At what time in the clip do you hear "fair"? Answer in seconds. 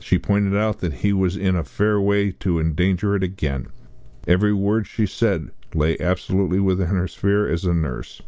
1.64-2.00